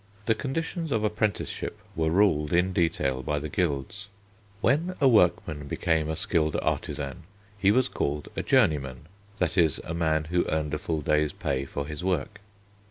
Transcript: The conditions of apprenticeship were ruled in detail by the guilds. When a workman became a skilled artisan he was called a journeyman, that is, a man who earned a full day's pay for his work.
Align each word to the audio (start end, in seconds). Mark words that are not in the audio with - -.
The 0.25 0.33
conditions 0.33 0.91
of 0.91 1.03
apprenticeship 1.03 1.77
were 1.95 2.09
ruled 2.09 2.53
in 2.53 2.73
detail 2.73 3.21
by 3.21 3.37
the 3.37 3.49
guilds. 3.49 4.07
When 4.59 4.95
a 4.99 5.07
workman 5.07 5.67
became 5.67 6.09
a 6.09 6.15
skilled 6.15 6.55
artisan 6.59 7.21
he 7.55 7.69
was 7.69 7.87
called 7.87 8.27
a 8.35 8.41
journeyman, 8.41 9.01
that 9.37 9.59
is, 9.59 9.79
a 9.83 9.93
man 9.93 10.23
who 10.23 10.47
earned 10.49 10.73
a 10.73 10.79
full 10.79 11.01
day's 11.01 11.33
pay 11.33 11.65
for 11.65 11.85
his 11.85 12.03
work. 12.03 12.39